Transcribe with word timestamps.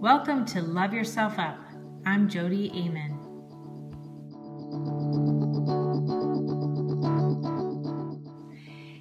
Welcome 0.00 0.46
to 0.46 0.62
Love 0.62 0.94
Yourself 0.94 1.38
Up. 1.38 1.58
I'm 2.06 2.26
Jodi 2.26 2.70
Aman. 2.70 3.18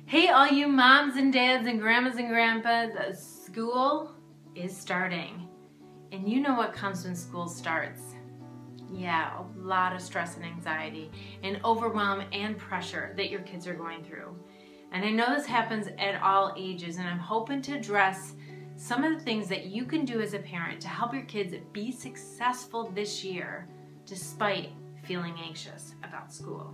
Hey, 0.06 0.28
all 0.28 0.50
you 0.50 0.68
moms 0.68 1.16
and 1.16 1.32
dads 1.32 1.68
and 1.68 1.80
grandmas 1.80 2.18
and 2.18 2.28
grandpas, 2.28 2.94
uh, 2.98 3.14
school 3.14 4.12
is 4.56 4.76
starting. 4.76 5.48
And 6.12 6.28
you 6.28 6.42
know 6.42 6.56
what 6.56 6.74
comes 6.74 7.06
when 7.06 7.16
school 7.16 7.48
starts. 7.48 8.02
Yeah, 8.92 9.40
a 9.40 9.46
lot 9.58 9.96
of 9.96 10.02
stress 10.02 10.36
and 10.36 10.44
anxiety 10.44 11.12
and 11.44 11.62
overwhelm 11.64 12.24
and 12.34 12.58
pressure 12.58 13.14
that 13.16 13.30
your 13.30 13.40
kids 13.44 13.68
are 13.68 13.74
going 13.74 14.04
through. 14.04 14.38
And 14.92 15.06
I 15.06 15.12
know 15.12 15.34
this 15.34 15.46
happens 15.46 15.88
at 15.98 16.22
all 16.22 16.54
ages, 16.58 16.98
and 16.98 17.08
I'm 17.08 17.20
hoping 17.20 17.62
to 17.62 17.76
address 17.78 18.34
some 18.80 19.04
of 19.04 19.14
the 19.14 19.20
things 19.20 19.50
that 19.50 19.66
you 19.66 19.84
can 19.84 20.06
do 20.06 20.22
as 20.22 20.34
a 20.34 20.40
parent 20.40 20.80
to 20.80 20.88
help 20.88 21.14
your 21.14 21.24
kids 21.24 21.54
be 21.74 21.92
successful 21.92 22.90
this 22.96 23.26
year 23.26 23.68
despite 24.06 24.70
feeling 25.04 25.36
anxious 25.44 25.96
about 26.02 26.34
school. 26.34 26.74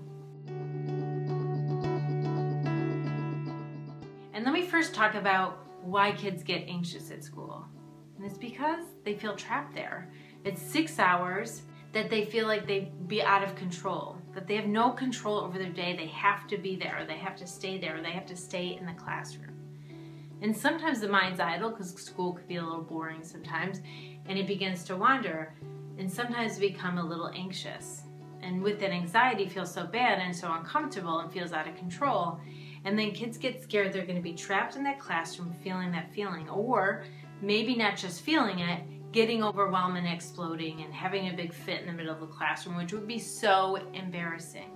And 4.35 4.45
let 4.45 4.53
me 4.53 4.61
first 4.67 4.93
talk 4.93 5.15
about 5.15 5.65
why 5.81 6.11
kids 6.11 6.43
get 6.43 6.67
anxious 6.67 7.09
at 7.09 7.23
school. 7.23 7.65
And 8.17 8.25
it's 8.25 8.37
because 8.37 8.85
they 9.03 9.15
feel 9.15 9.35
trapped 9.35 9.73
there. 9.73 10.11
It's 10.43 10.61
six 10.61 10.99
hours 10.99 11.63
that 11.91 12.11
they 12.11 12.25
feel 12.25 12.45
like 12.45 12.67
they 12.67 12.91
be 13.07 13.23
out 13.23 13.43
of 13.43 13.55
control, 13.55 14.15
that 14.35 14.45
they 14.45 14.57
have 14.57 14.67
no 14.67 14.91
control 14.91 15.39
over 15.39 15.57
their 15.57 15.71
day. 15.71 15.95
They 15.97 16.07
have 16.07 16.45
to 16.49 16.57
be 16.59 16.75
there, 16.75 17.03
they 17.07 17.17
have 17.17 17.35
to 17.37 17.47
stay 17.47 17.79
there, 17.79 17.99
they 17.99 18.11
have 18.11 18.27
to 18.27 18.35
stay 18.35 18.77
in 18.79 18.85
the 18.85 18.93
classroom. 18.93 19.54
And 20.45 20.55
sometimes 20.55 20.99
the 20.99 21.07
mind's 21.07 21.39
idle 21.39 21.71
because 21.71 21.91
school 21.95 22.33
could 22.33 22.47
be 22.47 22.57
a 22.57 22.63
little 22.63 22.83
boring 22.83 23.23
sometimes, 23.23 23.81
and 24.27 24.37
it 24.37 24.45
begins 24.45 24.83
to 24.83 24.95
wander, 24.95 25.55
and 25.97 26.11
sometimes 26.11 26.59
become 26.59 26.99
a 26.99 27.03
little 27.03 27.31
anxious. 27.33 28.03
And 28.43 28.61
with 28.61 28.79
that 28.81 28.91
anxiety, 28.91 29.49
feels 29.49 29.73
so 29.73 29.87
bad 29.87 30.19
and 30.19 30.35
so 30.35 30.53
uncomfortable 30.53 31.21
and 31.21 31.33
feels 31.33 31.51
out 31.51 31.67
of 31.67 31.75
control. 31.75 32.39
And 32.83 32.95
then 32.97 33.11
kids 33.11 33.39
get 33.39 33.63
scared 33.63 33.91
they're 33.91 34.05
going 34.05 34.17
to 34.17 34.21
be 34.21 34.35
trapped 34.35 34.75
in 34.75 34.83
that 34.83 34.99
classroom 34.99 35.51
feeling 35.63 35.91
that 35.93 36.13
feeling, 36.13 36.47
or 36.47 37.05
maybe 37.41 37.75
not 37.75 37.97
just 37.97 38.21
feeling 38.21 38.59
it, 38.59 39.11
getting 39.11 39.43
overwhelmed 39.43 39.97
and 39.97 40.07
exploding 40.07 40.83
and 40.83 40.93
having 40.93 41.27
a 41.27 41.33
big 41.33 41.55
fit 41.55 41.81
in 41.81 41.87
the 41.87 41.91
middle 41.91 42.13
of 42.13 42.19
the 42.19 42.27
classroom, 42.27 42.75
which 42.75 42.93
would 42.93 43.07
be 43.07 43.17
so 43.17 43.77
embarrassing. 43.95 44.69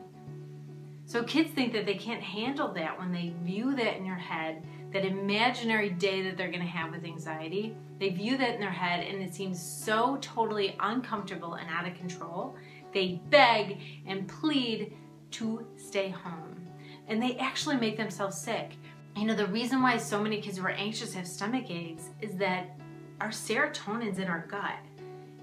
So 1.05 1.23
kids 1.23 1.51
think 1.51 1.73
that 1.73 1.85
they 1.85 1.94
can't 1.95 2.23
handle 2.23 2.73
that 2.73 2.97
when 2.97 3.11
they 3.11 3.35
view 3.44 3.75
that 3.75 3.97
in 3.97 4.05
your 4.05 4.16
head 4.16 4.63
that 4.91 5.05
imaginary 5.05 5.89
day 5.89 6.23
that 6.23 6.37
they're 6.37 6.51
going 6.51 6.63
to 6.63 6.67
have 6.67 6.91
with 6.91 7.03
anxiety. 7.03 7.75
They 7.99 8.09
view 8.09 8.37
that 8.37 8.55
in 8.55 8.59
their 8.59 8.71
head 8.71 9.05
and 9.05 9.21
it 9.21 9.33
seems 9.33 9.61
so 9.61 10.17
totally 10.21 10.75
uncomfortable 10.79 11.55
and 11.55 11.69
out 11.69 11.87
of 11.87 11.95
control. 11.95 12.55
They 12.93 13.21
beg 13.29 13.79
and 14.07 14.27
plead 14.27 14.93
to 15.31 15.65
stay 15.77 16.09
home. 16.09 16.67
And 17.07 17.21
they 17.21 17.37
actually 17.37 17.77
make 17.77 17.97
themselves 17.97 18.37
sick. 18.37 18.71
You 19.15 19.25
know, 19.25 19.35
the 19.35 19.47
reason 19.47 19.81
why 19.81 19.97
so 19.97 20.21
many 20.21 20.41
kids 20.41 20.57
who 20.57 20.65
are 20.65 20.71
anxious 20.71 21.13
have 21.13 21.27
stomach 21.27 21.69
aches 21.69 22.09
is 22.21 22.35
that 22.35 22.75
our 23.21 23.29
serotonin's 23.29 24.19
in 24.19 24.27
our 24.27 24.45
gut. 24.47 24.79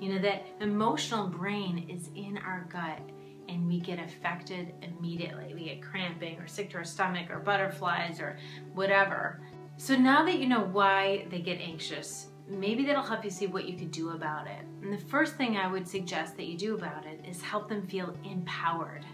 You 0.00 0.14
know, 0.14 0.22
that 0.22 0.44
emotional 0.61 1.27
brain 1.27 1.86
is 1.89 2.11
in 2.14 2.39
our 2.39 2.67
gut 2.70 3.00
and 3.48 3.66
we 3.66 3.80
get 3.80 3.98
affected 3.98 4.75
immediately. 4.83 5.55
We 5.55 5.64
get 5.64 5.83
cramping 5.83 6.39
or 6.39 6.47
sick 6.47 6.70
to 6.70 6.78
our 6.78 6.84
stomach 6.84 7.30
or 7.30 7.39
butterflies 7.39 8.20
or 8.20 8.39
whatever. 8.75 9.41
So 9.77 9.97
now 9.97 10.25
that 10.25 10.39
you 10.39 10.47
know 10.47 10.64
why 10.64 11.27
they 11.30 11.41
get 11.41 11.61
anxious, 11.61 12.28
maybe 12.48 12.84
that'll 12.84 13.02
help 13.02 13.24
you 13.24 13.30
see 13.30 13.47
what 13.47 13.69
you 13.69 13.77
could 13.77 13.91
do 13.91 14.11
about 14.11 14.47
it. 14.47 14.64
And 14.83 14.92
the 14.92 15.05
first 15.06 15.36
thing 15.36 15.56
I 15.56 15.70
would 15.70 15.86
suggest 15.86 16.36
that 16.36 16.47
you 16.47 16.56
do 16.56 16.74
about 16.74 17.06
it 17.06 17.24
is 17.28 17.42
help 17.42 17.69
them 17.69 17.86
feel 17.86 18.17
empowered. 18.24 19.05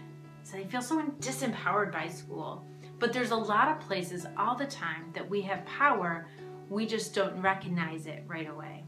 So 0.43 0.57
they 0.57 0.65
feel 0.65 0.81
so 0.81 1.01
disempowered 1.19 1.91
by 1.91 2.07
school. 2.07 2.65
But 2.99 3.11
there's 3.11 3.31
a 3.31 3.35
lot 3.35 3.69
of 3.69 3.85
places 3.85 4.25
all 4.37 4.55
the 4.55 4.65
time 4.65 5.11
that 5.13 5.29
we 5.29 5.41
have 5.41 5.65
power, 5.65 6.27
we 6.69 6.85
just 6.85 7.13
don't 7.13 7.41
recognize 7.41 8.07
it 8.07 8.23
right 8.27 8.49
away 8.49 8.83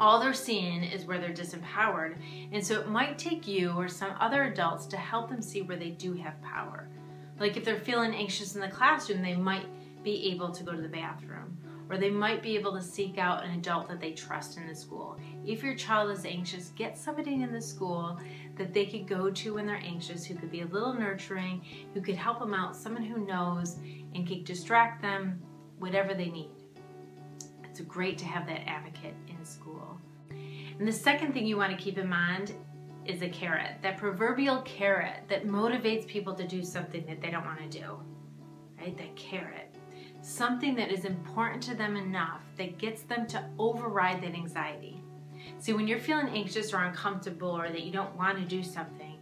all 0.00 0.18
they're 0.18 0.32
seeing 0.32 0.82
is 0.82 1.04
where 1.04 1.18
they're 1.18 1.28
disempowered. 1.28 2.16
And 2.52 2.66
so 2.66 2.80
it 2.80 2.88
might 2.88 3.18
take 3.18 3.46
you 3.46 3.70
or 3.72 3.86
some 3.86 4.14
other 4.18 4.44
adults 4.44 4.86
to 4.86 4.96
help 4.96 5.28
them 5.28 5.42
see 5.42 5.60
where 5.60 5.76
they 5.76 5.90
do 5.90 6.14
have 6.14 6.40
power. 6.42 6.88
Like 7.38 7.58
if 7.58 7.64
they're 7.64 7.78
feeling 7.78 8.14
anxious 8.14 8.54
in 8.54 8.62
the 8.62 8.68
classroom, 8.68 9.22
they 9.22 9.36
might 9.36 9.66
be 10.02 10.30
able 10.30 10.50
to 10.52 10.64
go 10.64 10.72
to 10.72 10.80
the 10.80 10.88
bathroom 10.88 11.58
or 11.90 11.98
they 11.98 12.08
might 12.08 12.42
be 12.42 12.56
able 12.56 12.72
to 12.72 12.80
seek 12.80 13.18
out 13.18 13.44
an 13.44 13.50
adult 13.50 13.88
that 13.88 14.00
they 14.00 14.12
trust 14.12 14.56
in 14.56 14.66
the 14.68 14.74
school. 14.74 15.18
If 15.44 15.62
your 15.62 15.74
child 15.74 16.10
is 16.10 16.24
anxious, 16.24 16.68
get 16.76 16.96
somebody 16.96 17.42
in 17.42 17.52
the 17.52 17.60
school 17.60 18.18
that 18.56 18.72
they 18.72 18.86
could 18.86 19.08
go 19.08 19.28
to 19.28 19.54
when 19.54 19.66
they're 19.66 19.82
anxious, 19.84 20.24
who 20.24 20.36
could 20.36 20.52
be 20.52 20.60
a 20.60 20.66
little 20.66 20.94
nurturing, 20.94 21.62
who 21.92 22.00
could 22.00 22.14
help 22.14 22.38
them 22.38 22.54
out, 22.54 22.76
someone 22.76 23.02
who 23.02 23.26
knows 23.26 23.78
and 24.14 24.26
could 24.26 24.44
distract 24.44 25.02
them, 25.02 25.42
whatever 25.78 26.14
they 26.14 26.30
need. 26.30 26.59
It's 27.80 27.88
great 27.88 28.18
to 28.18 28.26
have 28.26 28.46
that 28.46 28.68
advocate 28.68 29.14
in 29.26 29.42
school. 29.42 29.98
And 30.28 30.86
the 30.86 30.92
second 30.92 31.32
thing 31.32 31.46
you 31.46 31.56
want 31.56 31.70
to 31.70 31.82
keep 31.82 31.96
in 31.96 32.06
mind 32.06 32.52
is 33.06 33.22
a 33.22 33.28
carrot, 33.30 33.76
that 33.80 33.96
proverbial 33.96 34.60
carrot 34.62 35.20
that 35.28 35.46
motivates 35.46 36.06
people 36.06 36.34
to 36.34 36.46
do 36.46 36.62
something 36.62 37.06
that 37.06 37.22
they 37.22 37.30
don't 37.30 37.46
want 37.46 37.58
to 37.70 37.78
do. 37.78 37.98
Right? 38.78 38.94
That 38.98 39.16
carrot. 39.16 39.74
Something 40.20 40.74
that 40.74 40.92
is 40.92 41.06
important 41.06 41.62
to 41.64 41.74
them 41.74 41.96
enough 41.96 42.42
that 42.58 42.76
gets 42.76 43.00
them 43.00 43.26
to 43.28 43.42
override 43.58 44.22
that 44.24 44.34
anxiety. 44.34 45.02
See, 45.58 45.72
when 45.72 45.88
you're 45.88 45.98
feeling 45.98 46.28
anxious 46.28 46.74
or 46.74 46.84
uncomfortable 46.84 47.56
or 47.58 47.70
that 47.70 47.82
you 47.82 47.92
don't 47.92 48.14
want 48.14 48.36
to 48.36 48.44
do 48.44 48.62
something, 48.62 49.18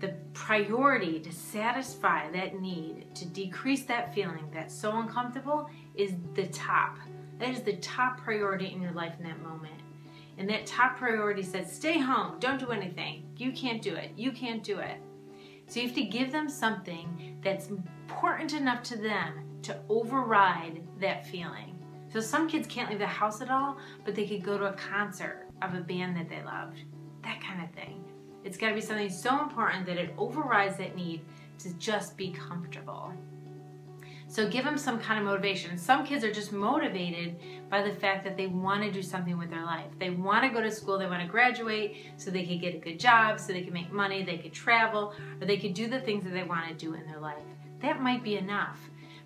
the 0.00 0.14
priority 0.32 1.20
to 1.20 1.32
satisfy 1.32 2.28
that 2.32 2.60
need, 2.60 3.14
to 3.14 3.24
decrease 3.24 3.84
that 3.84 4.12
feeling 4.14 4.48
that's 4.52 4.74
so 4.74 4.98
uncomfortable, 4.98 5.70
is 5.94 6.14
the 6.34 6.48
top. 6.48 6.98
That 7.38 7.50
is 7.50 7.62
the 7.62 7.76
top 7.76 8.20
priority 8.20 8.72
in 8.72 8.82
your 8.82 8.92
life 8.92 9.14
in 9.18 9.24
that 9.24 9.42
moment. 9.42 9.80
And 10.38 10.48
that 10.50 10.66
top 10.66 10.96
priority 10.96 11.42
says, 11.42 11.72
stay 11.72 11.98
home, 11.98 12.38
don't 12.38 12.60
do 12.60 12.70
anything. 12.70 13.24
You 13.36 13.52
can't 13.52 13.82
do 13.82 13.94
it. 13.94 14.12
You 14.16 14.30
can't 14.30 14.62
do 14.62 14.78
it. 14.78 14.98
So 15.66 15.80
you 15.80 15.86
have 15.86 15.96
to 15.96 16.04
give 16.04 16.32
them 16.32 16.48
something 16.48 17.38
that's 17.42 17.68
important 17.68 18.54
enough 18.54 18.82
to 18.84 18.96
them 18.96 19.44
to 19.62 19.76
override 19.88 20.82
that 21.00 21.26
feeling. 21.26 21.78
So 22.12 22.20
some 22.20 22.48
kids 22.48 22.66
can't 22.68 22.88
leave 22.88 23.00
the 23.00 23.06
house 23.06 23.40
at 23.42 23.50
all, 23.50 23.76
but 24.04 24.14
they 24.14 24.26
could 24.26 24.42
go 24.42 24.56
to 24.56 24.66
a 24.66 24.72
concert 24.72 25.48
of 25.60 25.74
a 25.74 25.80
band 25.80 26.16
that 26.16 26.28
they 26.28 26.42
loved. 26.42 26.84
That 27.22 27.42
kind 27.42 27.62
of 27.62 27.70
thing. 27.72 28.04
It's 28.44 28.56
got 28.56 28.70
to 28.70 28.74
be 28.74 28.80
something 28.80 29.10
so 29.10 29.42
important 29.42 29.84
that 29.86 29.98
it 29.98 30.14
overrides 30.16 30.78
that 30.78 30.96
need 30.96 31.20
to 31.58 31.74
just 31.74 32.16
be 32.16 32.30
comfortable. 32.30 33.12
So 34.38 34.48
give 34.48 34.64
them 34.64 34.78
some 34.78 35.00
kind 35.00 35.18
of 35.18 35.24
motivation. 35.24 35.76
Some 35.76 36.06
kids 36.06 36.22
are 36.22 36.30
just 36.30 36.52
motivated 36.52 37.40
by 37.68 37.82
the 37.82 37.90
fact 37.90 38.22
that 38.22 38.36
they 38.36 38.46
want 38.46 38.84
to 38.84 38.92
do 38.92 39.02
something 39.02 39.36
with 39.36 39.50
their 39.50 39.64
life. 39.64 39.90
They 39.98 40.10
want 40.10 40.44
to 40.44 40.48
go 40.48 40.60
to 40.60 40.70
school, 40.70 40.96
they 40.96 41.06
want 41.06 41.22
to 41.22 41.28
graduate 41.28 41.96
so 42.18 42.30
they 42.30 42.46
could 42.46 42.60
get 42.60 42.72
a 42.76 42.78
good 42.78 43.00
job, 43.00 43.40
so 43.40 43.52
they 43.52 43.62
can 43.62 43.72
make 43.72 43.90
money, 43.90 44.22
they 44.22 44.38
could 44.38 44.52
travel, 44.52 45.12
or 45.40 45.44
they 45.44 45.56
could 45.56 45.74
do 45.74 45.88
the 45.88 45.98
things 45.98 46.22
that 46.22 46.30
they 46.30 46.44
want 46.44 46.68
to 46.68 46.74
do 46.74 46.94
in 46.94 47.04
their 47.04 47.18
life. 47.18 47.42
That 47.80 48.00
might 48.00 48.22
be 48.22 48.36
enough. 48.36 48.78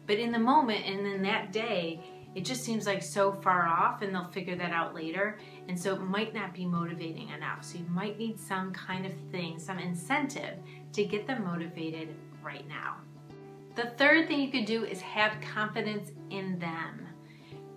But 0.06 0.18
in 0.18 0.32
the 0.32 0.38
moment 0.38 0.86
and 0.86 1.06
in 1.06 1.20
that 1.24 1.52
day, 1.52 2.02
it 2.34 2.46
just 2.46 2.64
seems 2.64 2.86
like 2.86 3.02
so 3.02 3.32
far 3.32 3.66
off 3.66 4.00
and 4.00 4.14
they'll 4.14 4.30
figure 4.30 4.56
that 4.56 4.72
out 4.72 4.94
later. 4.94 5.38
And 5.68 5.78
so 5.78 5.94
it 5.94 6.00
might 6.00 6.32
not 6.32 6.54
be 6.54 6.64
motivating 6.64 7.28
enough. 7.28 7.64
So 7.64 7.76
you 7.76 7.86
might 7.90 8.18
need 8.18 8.40
some 8.40 8.72
kind 8.72 9.04
of 9.04 9.12
thing, 9.30 9.58
some 9.58 9.78
incentive 9.78 10.56
to 10.94 11.04
get 11.04 11.26
them 11.26 11.44
motivated 11.44 12.14
right 12.42 12.66
now. 12.66 12.96
The 13.74 13.90
third 13.96 14.28
thing 14.28 14.40
you 14.40 14.50
could 14.50 14.66
do 14.66 14.84
is 14.84 15.00
have 15.00 15.40
confidence 15.40 16.10
in 16.28 16.58
them. 16.58 17.06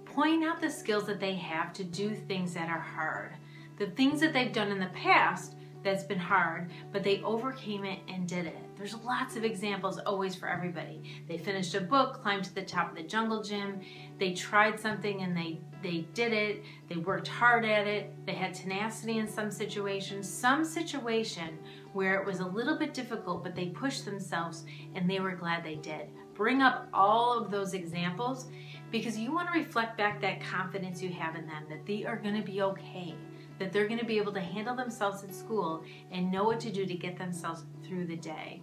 Point 0.04 0.44
out 0.44 0.60
the 0.60 0.70
skills 0.70 1.06
that 1.06 1.22
they 1.22 1.36
have 1.36 1.72
to 1.74 1.86
do 1.86 2.14
things 2.14 2.54
that 2.54 2.70
are 2.70 2.80
hard. 2.80 3.34
The 3.78 3.88
things 3.88 4.20
that 4.20 4.34
they've 4.34 4.52
done 4.52 4.72
in 4.72 4.80
the 4.80 4.88
past 4.88 5.56
that's 5.84 6.04
been 6.04 6.20
hard, 6.20 6.70
but 6.92 7.04
they 7.04 7.22
overcame 7.22 7.86
it 7.86 8.00
and 8.10 8.28
did 8.28 8.46
it. 8.46 8.58
There's 8.76 8.96
lots 8.96 9.38
of 9.38 9.46
examples 9.46 10.00
always 10.00 10.36
for 10.36 10.50
everybody. 10.50 11.24
They 11.30 11.38
finished 11.38 11.76
a 11.76 11.82
book, 11.82 12.22
climbed 12.22 12.44
to 12.46 12.56
the 12.56 12.64
top 12.64 12.90
of 12.90 12.98
the 12.98 13.04
jungle 13.04 13.42
gym, 13.42 13.80
they 14.18 14.34
tried 14.34 14.80
something 14.80 15.22
and 15.22 15.38
they, 15.38 15.60
they 15.82 16.08
did 16.14 16.34
it, 16.34 16.64
they 16.90 16.98
worked 16.98 17.28
hard 17.28 17.64
at 17.64 17.88
it, 17.88 18.12
they 18.26 18.34
had 18.34 18.54
tenacity 18.54 19.20
in 19.20 19.28
some 19.28 19.52
situations, 19.52 20.28
some 20.28 20.66
situation 20.66 21.58
where 21.96 22.20
it 22.20 22.26
was 22.26 22.42
a 22.42 22.46
little 22.46 22.78
bit 22.78 22.94
difficult, 22.94 23.42
but 23.42 23.56
they 23.56 23.68
pushed 23.68 24.04
themselves 24.04 24.66
and 24.96 25.10
they 25.10 25.22
were 25.22 25.32
glad 25.32 25.64
they 25.64 25.76
did. 25.76 26.10
Bring 26.34 26.62
up 26.62 26.90
all 26.94 27.42
of 27.42 27.50
those 27.50 27.74
examples 27.74 28.48
because 28.92 29.18
you 29.18 29.34
want 29.34 29.48
to 29.48 29.58
reflect 29.58 29.98
back 29.98 30.20
that 30.20 30.44
confidence 30.44 31.02
you 31.02 31.10
have 31.12 31.38
in 31.38 31.48
them 31.48 31.64
that 31.70 31.86
they 31.86 32.04
are 32.04 32.18
going 32.18 32.36
to 32.36 32.46
be 32.46 32.62
okay, 32.62 33.16
that 33.60 33.72
they're 33.72 33.88
going 33.88 34.00
to 34.00 34.06
be 34.06 34.18
able 34.18 34.34
to 34.34 34.42
handle 34.42 34.76
themselves 34.76 35.24
at 35.24 35.34
school 35.34 35.86
and 36.12 36.30
know 36.30 36.44
what 36.44 36.60
to 36.60 36.70
do 36.70 36.86
to 36.86 36.96
get 36.96 37.18
themselves 37.18 37.64
through 37.82 38.08
the 38.08 38.18
day. 38.18 38.62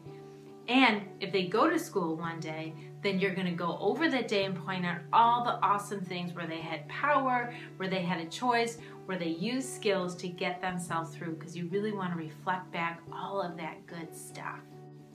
And 0.69 1.03
if 1.21 1.33
they 1.33 1.47
go 1.47 1.69
to 1.69 1.79
school 1.79 2.17
one 2.17 2.39
day, 2.39 2.75
then 3.03 3.19
you're 3.19 3.35
going 3.35 3.47
to 3.47 3.53
go 3.53 3.79
over 3.81 4.09
that 4.09 4.29
day 4.29 4.45
and 4.45 4.55
point 4.55 4.87
out 4.87 4.99
all 5.13 5.43
the 5.43 5.59
awesome 5.63 6.05
things 6.05 6.35
where 6.35 6.47
they 6.47 6.61
had 6.61 6.89
power, 6.89 7.53
where 7.79 7.89
they 7.89 8.03
had 8.03 8.21
a 8.21 8.27
choice, 8.27 8.79
where 9.07 9.19
they 9.19 9.29
use 9.29 9.69
skills 9.69 10.15
to 10.17 10.29
get 10.29 10.61
themselves 10.61 11.15
through 11.15 11.35
because 11.35 11.57
you 11.57 11.69
really 11.69 11.93
want 11.93 12.13
to 12.13 12.19
reflect 12.19 12.71
back 12.73 13.01
all 13.13 13.41
of 13.41 13.57
that 13.57 13.87
good 13.87 14.15
stuff. 14.15 14.61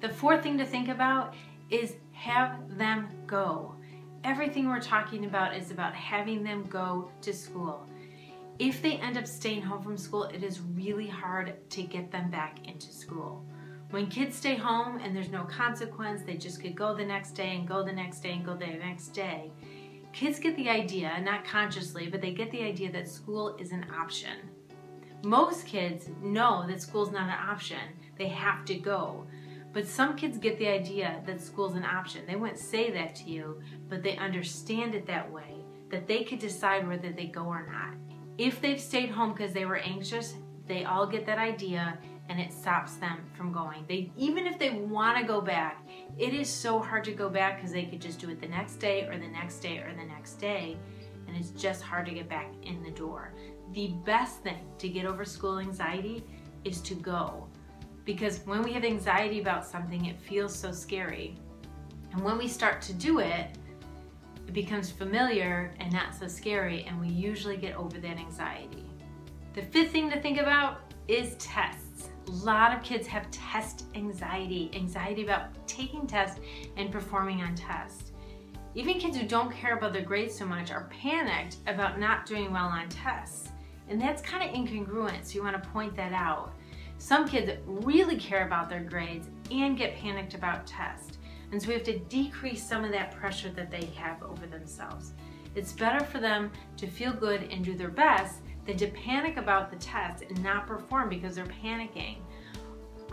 The 0.02 0.10
fourth 0.10 0.44
thing 0.44 0.58
to 0.58 0.66
think 0.66 0.90
about 0.90 1.34
is 1.70 1.96
have 2.12 2.78
them 2.78 3.10
go. 3.26 3.76
Everything 4.24 4.68
we're 4.68 4.82
talking 4.82 5.26
about 5.26 5.56
is 5.56 5.72
about 5.72 5.94
having 5.94 6.44
them 6.44 6.66
go 6.66 7.10
to 7.22 7.34
school. 7.34 7.88
If 8.60 8.82
they 8.82 8.94
end 8.94 9.18
up 9.18 9.28
staying 9.28 9.62
home 9.62 9.84
from 9.84 9.98
school, 9.98 10.24
it 10.26 10.44
is 10.44 10.60
really 10.60 11.08
hard 11.08 11.54
to 11.70 11.84
get 11.84 12.12
them 12.12 12.30
back 12.30 12.68
into 12.68 12.92
school. 12.92 13.46
When 13.92 14.08
kids 14.08 14.36
stay 14.36 14.56
home 14.56 15.00
and 15.00 15.16
there's 15.16 15.30
no 15.30 15.44
consequence, 15.44 16.24
they 16.24 16.36
just 16.36 16.62
could 16.62 16.76
go 16.76 16.94
the 16.94 17.06
next 17.06 17.32
day 17.32 17.56
and 17.56 17.68
go 17.68 17.84
the 17.84 17.94
next 17.94 18.20
day 18.20 18.34
and 18.34 18.46
go 18.46 18.56
the 18.56 18.66
next 18.66 19.10
day. 19.10 19.52
Kids 20.18 20.40
get 20.40 20.56
the 20.56 20.68
idea, 20.68 21.22
not 21.22 21.46
consciously, 21.46 22.08
but 22.08 22.22
they 22.22 22.32
get 22.32 22.50
the 22.50 22.64
idea 22.64 22.92
that 22.92 23.08
school 23.08 23.56
is 23.60 23.72
an 23.72 23.86
option. 23.96 24.50
Most 25.24 25.68
kids 25.68 26.10
know 26.24 26.66
that 26.68 26.82
school's 26.82 27.12
not 27.12 27.30
an 27.30 27.50
option, 27.50 27.78
they 28.18 28.28
have 28.30 28.66
to 28.66 28.74
go. 28.74 29.28
But 29.74 29.86
some 29.88 30.16
kids 30.16 30.40
get 30.40 30.58
the 30.58 30.70
idea 30.70 31.22
that 31.28 31.40
school's 31.40 31.76
an 31.76 31.86
option. 31.86 32.24
They 32.26 32.36
wouldn't 32.36 32.58
say 32.58 32.90
that 32.94 33.14
to 33.18 33.26
you, 33.26 33.62
but 33.90 34.02
they 34.02 34.18
understand 34.18 34.96
it 34.96 35.06
that 35.06 35.32
way, 35.32 35.64
that 35.92 36.08
they 36.08 36.24
could 36.24 36.40
decide 36.40 36.88
whether 36.88 37.12
they 37.12 37.28
go 37.28 37.44
or 37.44 37.68
not. 37.72 37.94
If 38.40 38.60
they've 38.60 38.82
stayed 38.82 39.12
home 39.12 39.34
because 39.34 39.54
they 39.54 39.66
were 39.66 39.78
anxious, 39.78 40.34
they 40.66 40.84
all 40.84 41.06
get 41.06 41.28
that 41.28 41.38
idea 41.38 41.96
and 42.28 42.40
it 42.40 42.52
stops 42.52 42.96
them 42.96 43.20
from 43.36 43.52
going. 43.52 43.86
They 43.88 44.12
even 44.18 44.48
if 44.48 44.58
they 44.58 44.72
want 44.72 45.20
to 45.20 45.28
go 45.28 45.42
back, 45.42 45.87
it 46.18 46.34
is 46.34 46.50
so 46.50 46.80
hard 46.80 47.04
to 47.06 47.12
go 47.12 47.30
back 47.30 47.58
because 47.58 47.72
they 47.72 47.86
could 47.86 48.02
just 48.02 48.20
do 48.20 48.30
it 48.30 48.42
the 48.42 48.48
next 48.48 48.76
day 48.76 49.04
or 49.08 49.18
the 49.18 49.28
next 49.28 49.60
day 49.60 49.80
or 49.80 49.94
the 49.96 50.06
next 50.06 50.34
day 50.36 50.78
and 51.28 51.36
it's 51.36 51.50
just 51.50 51.82
hard 51.82 52.06
to 52.06 52.14
get 52.14 52.30
back 52.30 52.52
in 52.64 52.82
the 52.84 52.92
door. 52.92 53.34
The 53.74 53.90
best 54.06 54.42
thing 54.42 54.66
to 54.80 54.88
get 54.88 55.06
over 55.06 55.26
school 55.26 55.60
anxiety 55.60 56.24
is 56.64 56.82
to 56.82 56.96
go. 56.96 57.48
Because 58.06 58.40
when 58.46 58.64
we 58.64 58.72
have 58.74 58.86
anxiety 58.86 59.42
about 59.42 59.66
something, 59.66 60.06
it 60.06 60.20
feels 60.20 60.56
so 60.56 60.72
scary. 60.72 61.36
And 62.14 62.24
when 62.24 62.38
we 62.38 62.48
start 62.48 62.82
to 62.84 62.94
do 62.94 63.20
it, 63.20 63.48
it 64.48 64.54
becomes 64.54 64.90
familiar 64.90 65.74
and 65.80 65.92
not 65.92 66.16
so 66.16 66.28
scary, 66.28 66.86
and 66.88 67.00
we 67.02 67.10
usually 67.10 67.58
get 67.58 67.76
over 67.76 68.00
that 68.00 68.18
anxiety. 68.18 68.86
The 69.54 69.64
fifth 69.64 69.92
thing 69.92 70.10
to 70.12 70.22
think 70.22 70.40
about 70.40 70.94
is 71.10 71.36
tests. 71.36 71.87
A 72.28 72.32
lot 72.32 72.76
of 72.76 72.84
kids 72.84 73.08
have 73.08 73.32
test 73.32 73.86
anxiety, 73.96 74.70
anxiety 74.74 75.24
about 75.24 75.66
taking 75.66 76.06
tests 76.06 76.42
and 76.76 76.92
performing 76.92 77.42
on 77.42 77.56
tests. 77.56 78.12
Even 78.76 79.00
kids 79.00 79.18
who 79.18 79.26
don't 79.26 79.52
care 79.52 79.78
about 79.78 79.94
their 79.94 80.04
grades 80.04 80.38
so 80.38 80.46
much 80.46 80.70
are 80.70 80.90
panicked 80.90 81.58
about 81.68 82.00
not 82.00 82.26
doing 82.26 82.52
well 82.52 82.68
on 82.68 82.90
tests. 82.90 83.50
And 83.88 84.02
that's 84.02 84.22
kind 84.22 84.44
of 84.44 84.54
incongruent, 84.54 85.26
so 85.26 85.36
you 85.36 85.44
want 85.44 85.62
to 85.62 85.70
point 85.70 85.96
that 85.96 86.12
out. 86.12 86.54
Some 86.98 87.28
kids 87.28 87.52
really 87.66 88.18
care 88.18 88.46
about 88.46 88.70
their 88.70 88.84
grades 88.84 89.30
and 89.50 89.78
get 89.78 89.96
panicked 89.96 90.34
about 90.34 90.68
tests. 90.68 91.18
And 91.54 91.62
so 91.62 91.70
we 91.70 91.76
have 91.76 91.84
to 91.84 92.00
decrease 92.00 92.62
some 92.62 92.84
of 92.84 92.92
that 92.92 93.16
pressure 93.16 93.50
that 93.52 93.72
they 93.72 93.86
have 93.96 94.22
over 94.22 94.46
themselves. 94.48 95.14
It's 95.56 95.72
better 95.72 96.04
for 96.04 96.20
them 96.20 96.52
to 96.76 96.88
feel 96.88 97.14
good 97.14 97.44
and 97.52 97.64
do 97.64 97.74
their 97.74 97.90
best 97.90 98.42
than 98.68 98.78
to 98.78 98.88
panic 98.88 99.38
about 99.38 99.72
the 99.72 99.78
test 99.78 100.22
and 100.22 100.44
not 100.44 100.68
perform 100.68 101.10
because 101.10 101.36
they're 101.36 101.46
panicking. 101.46 102.18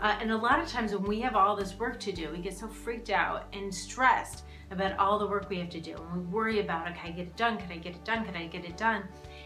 Uh, 0.01 0.17
and 0.21 0.31
a 0.31 0.37
lot 0.37 0.59
of 0.59 0.67
times 0.67 0.91
when 0.91 1.03
we 1.03 1.19
have 1.21 1.35
all 1.35 1.55
this 1.55 1.79
work 1.79 1.99
to 2.01 2.11
do, 2.11 2.29
we 2.29 2.37
get 2.37 2.55
so 2.55 2.67
freaked 2.67 3.09
out 3.09 3.45
and 3.53 3.73
stressed 3.73 4.43
about 4.69 4.97
all 4.99 5.17
the 5.17 5.25
work 5.25 5.49
we 5.49 5.57
have 5.57 5.69
to 5.69 5.79
do. 5.79 5.95
And 5.95 6.13
we 6.13 6.19
worry 6.33 6.59
about, 6.59 6.87
okay, 6.91 7.09
I 7.09 7.11
get 7.11 7.27
it 7.27 7.37
done? 7.37 7.57
Can 7.57 7.71
I 7.71 7.77
get 7.77 7.95
it 7.95 8.03
done? 8.03 8.25
Can 8.25 8.35
I 8.35 8.45
get 8.47 8.65
it 8.65 8.77
done? 8.77 9.03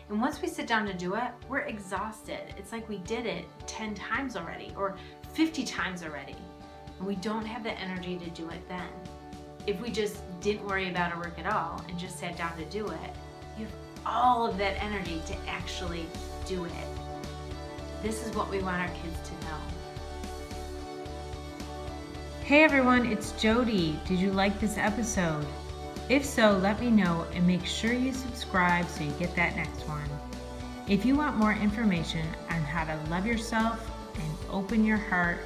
And 0.10 0.20
once 0.20 0.42
we 0.42 0.48
sit 0.48 0.66
down 0.66 0.86
to 0.88 0.94
do 0.94 1.14
it, 1.16 1.32
we're 1.48 1.60
exhausted. 1.60 2.54
It's 2.58 2.72
like 2.72 2.90
we 2.90 2.98
did 3.00 3.26
it 3.28 3.46
10 3.68 3.94
times 3.94 4.36
already 4.36 4.74
or 4.76 4.98
50 5.34 5.64
times 5.64 6.04
already 6.04 6.36
and 7.00 7.08
we 7.08 7.16
don't 7.16 7.46
have 7.46 7.64
the 7.64 7.72
energy 7.80 8.18
to 8.18 8.30
do 8.30 8.50
it 8.50 8.68
then. 8.68 8.88
If 9.66 9.80
we 9.82 9.90
just 9.90 10.22
didn't 10.42 10.66
worry 10.66 10.90
about 10.90 11.14
our 11.14 11.20
work 11.20 11.40
at 11.40 11.52
all 11.52 11.82
and 11.88 11.98
just 11.98 12.20
sat 12.20 12.38
down 12.38 12.56
to 12.58 12.66
do 12.66 12.88
it, 12.88 13.16
you 13.58 13.68
all 14.10 14.46
of 14.48 14.58
that 14.58 14.82
energy 14.84 15.22
to 15.28 15.36
actually 15.48 16.06
do 16.46 16.66
it. 16.66 16.72
This 18.02 18.26
is 18.26 18.36
what 18.36 18.50
we 18.50 18.62
want 18.62 18.82
our 18.82 18.96
kids 18.96 19.30
to 19.30 19.34
know. 19.46 19.58
Hey 22.44 22.64
everyone, 22.64 23.06
it's 23.06 23.34
Jodi. 23.34 24.00
Did 24.06 24.20
you 24.20 24.32
like 24.32 24.60
this 24.60 24.78
episode? 24.78 25.46
If 26.10 26.26
so, 26.26 26.58
let 26.58 26.82
me 26.82 26.90
know 26.90 27.28
and 27.34 27.46
make 27.46 27.66
sure 27.66 27.94
you 27.94 28.14
subscribe 28.14 28.88
so 28.88 29.04
you 29.04 29.12
get 29.20 29.36
that 29.36 29.56
next 29.56 29.88
one. 29.88 30.10
If 30.88 31.06
you 31.06 31.16
want 31.16 31.38
more 31.38 31.54
information 31.54 32.26
on 32.50 32.64
how 32.64 32.86
to 32.86 33.10
love 33.12 33.28
yourself 33.28 33.92
and 34.16 34.52
open 34.52 34.84
your 34.84 34.98
heart 34.98 35.40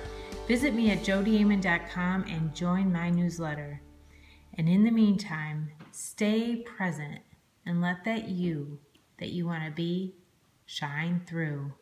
Visit 0.48 0.74
me 0.74 0.92
at 0.92 1.00
jodiaman.com 1.00 2.25
and 2.27 2.54
join 2.54 2.92
my 2.92 3.10
newsletter. 3.10 3.81
And 4.57 4.68
in 4.68 4.83
the 4.83 4.92
meantime, 4.92 5.71
stay 5.92 6.57
present 6.57 7.21
and 7.65 7.81
let 7.81 8.04
that 8.06 8.30
you 8.30 8.80
that 9.19 9.30
you 9.30 9.45
want 9.45 9.63
to 9.65 9.71
be 9.71 10.15
shine 10.65 11.21
through. 11.25 11.74